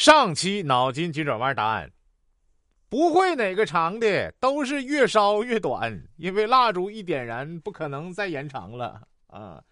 [0.00, 1.92] 上期脑筋急转弯答案：
[2.88, 9.62] 不会哪个长的都是越烧越短，因为蜡烛一点燃不可能再延长了啊。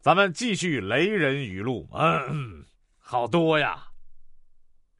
[0.00, 2.64] 咱们继续雷人语录，嗯，
[2.96, 3.88] 好多呀。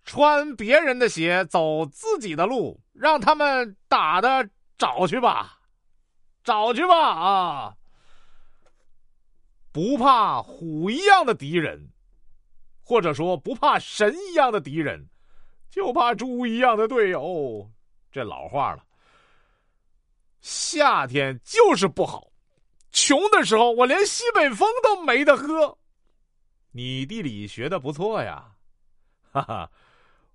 [0.03, 5.61] 穿别人的鞋走自己的路，让他们打的找去吧，
[6.43, 7.77] 找去吧啊！
[9.71, 11.92] 不怕虎一样的敌人，
[12.83, 15.09] 或者说不怕神一样的敌人，
[15.71, 17.71] 就怕猪一样的队友。
[18.11, 18.85] 这老话了。
[20.41, 22.31] 夏天就是不好，
[22.91, 25.79] 穷的时候我连西北风都没得喝。
[26.73, 28.51] 你地理学的不错呀，
[29.31, 29.71] 哈哈。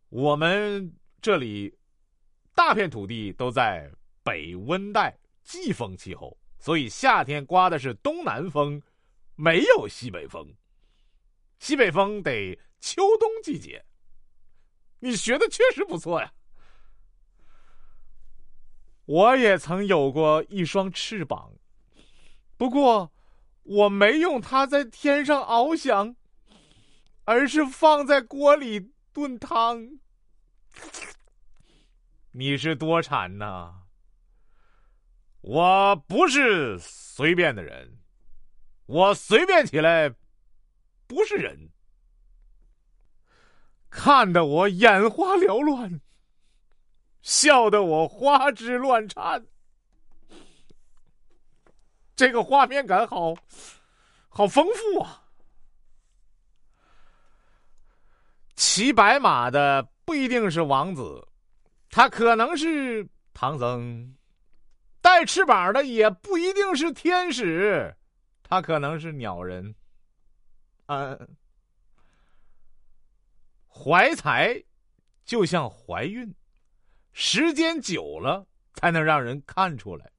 [0.09, 1.77] 我们这里
[2.55, 3.91] 大片土地都在
[4.23, 8.81] 北温带季风气候，所以夏天刮的是东南风，
[9.35, 10.47] 没有西北风。
[11.59, 13.85] 西北风得秋冬季节。
[14.99, 16.33] 你学的确实不错呀。
[19.05, 21.53] 我也曾有过一双翅膀，
[22.57, 23.13] 不过
[23.63, 26.15] 我没用它在天上翱翔，
[27.25, 28.93] 而是放在锅里。
[29.13, 29.97] 炖汤，
[32.33, 33.87] 你是多馋呐！
[35.41, 37.97] 我不是随便的人，
[38.85, 40.13] 我随便起来
[41.07, 41.69] 不是人，
[43.89, 46.01] 看得我眼花缭乱，
[47.21, 49.45] 笑得我花枝乱颤。
[52.15, 53.33] 这个画面感好，
[54.27, 55.23] 好丰富啊！
[58.55, 61.25] 骑白马的不一定是王子，
[61.89, 64.15] 他可能是唐僧；
[64.99, 67.95] 带翅膀的也不一定是天使，
[68.41, 69.75] 他可能是鸟人。
[70.87, 71.37] 嗯，
[73.67, 74.63] 怀才
[75.23, 76.33] 就像怀孕，
[77.13, 80.11] 时间久了才能让人看出来，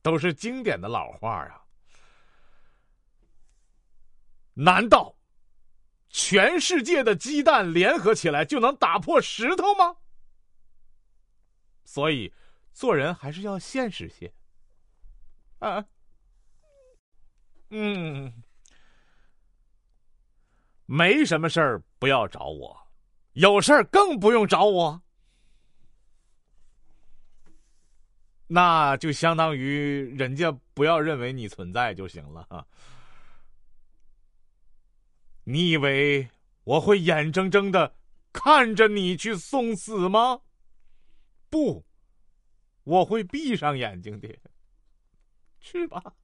[0.00, 1.66] 都是经典的老话啊。
[4.54, 5.16] 难道？
[6.16, 9.96] 全世界的鸡蛋联合起来就能打破石头吗？
[11.84, 12.32] 所以
[12.72, 14.32] 做人还是要现实些。
[15.58, 15.84] 啊，
[17.70, 18.32] 嗯，
[20.86, 22.76] 没什么事儿不要找我，
[23.32, 25.02] 有事儿更不用找我。
[28.46, 32.66] 那就相当于人家不要认为你存在就行了。
[35.44, 36.28] 你以为
[36.62, 37.96] 我会眼睁睁的
[38.32, 40.42] 看着你去送死吗？
[41.50, 41.84] 不，
[42.84, 44.28] 我会闭上眼睛的。
[45.60, 46.14] 去吧。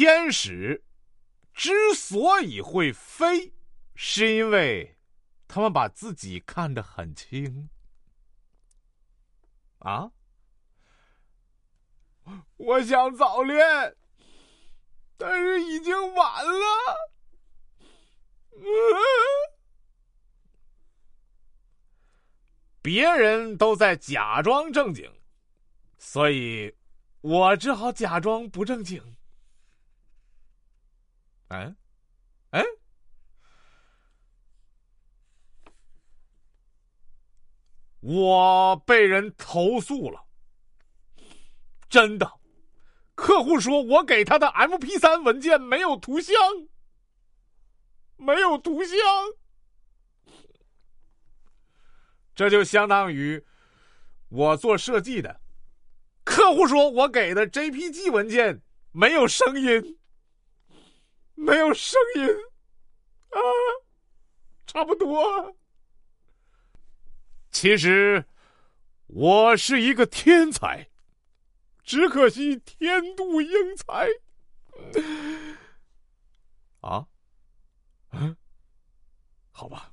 [0.00, 0.82] 天使
[1.52, 3.52] 之所以会飞，
[3.94, 4.96] 是因为
[5.46, 7.68] 他们把自己看得很轻。
[9.80, 10.12] 啊？
[12.56, 13.94] 我想早恋。
[15.18, 16.96] 但是已经晚了，
[22.80, 25.12] 别人都在假装正经，
[25.98, 26.74] 所以
[27.20, 29.18] 我只好假装不正经。
[31.50, 31.76] 嗯，
[32.50, 32.64] 哎，
[37.98, 40.24] 我被人投诉了，
[41.88, 42.40] 真的。
[43.16, 46.34] 客户说：“我给他的 M P 三文件没有图像，
[48.16, 48.96] 没有图像，
[52.34, 53.44] 这就相当于
[54.28, 55.40] 我做设计的。
[56.24, 58.62] 客户说我给的 J P G 文件
[58.92, 59.99] 没有声音，
[61.40, 62.24] 没有声音
[63.30, 63.38] 啊，
[64.66, 65.56] 差不多。
[67.50, 68.24] 其实
[69.06, 70.88] 我是一个天才。”
[71.82, 74.06] 只可惜天妒英才，
[76.82, 77.08] 啊，
[78.12, 78.36] 嗯，
[79.50, 79.92] 好吧。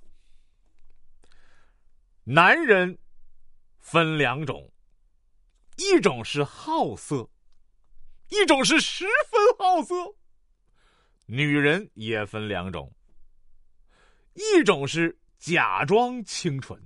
[2.26, 3.00] 男人
[3.80, 4.72] 分两种，
[5.78, 7.32] 一种是好色，
[8.30, 10.14] 一种是十分好色。
[11.28, 12.92] 女人也分两种，
[14.34, 16.82] 一种是假装清纯，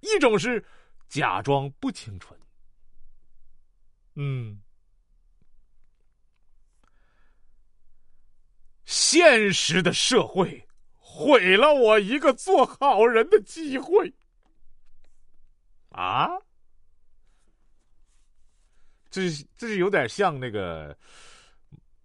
[0.00, 0.64] 一种是
[1.08, 2.38] 假装不清纯。
[4.14, 4.60] 嗯，
[8.84, 14.12] 现实的社会毁了我一个做好人的机会。
[15.88, 16.28] 啊，
[19.10, 20.96] 这这是有点像那个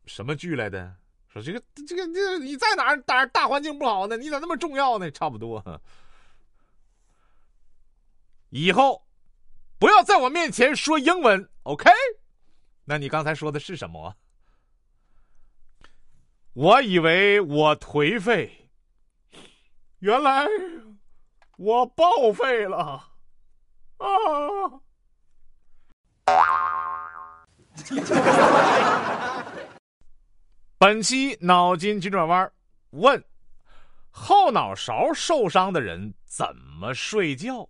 [0.06, 0.96] 什么剧来的？
[1.34, 4.16] 说这个这个这你在哪儿大大环境不好呢？
[4.18, 5.10] 你咋那么重要呢？
[5.10, 5.82] 差不多。
[8.50, 9.08] 以后
[9.80, 11.90] 不要在我面前说英文，OK？
[12.86, 14.16] 那你刚才说的是什么？
[16.54, 18.70] 我以为我颓废，
[19.98, 20.46] 原来
[21.58, 23.10] 我报废了
[23.98, 24.80] 啊！
[30.84, 32.52] 本期脑筋急转弯
[32.90, 33.24] 问：
[34.10, 36.46] 后脑勺受伤的人怎
[36.78, 37.70] 么睡觉？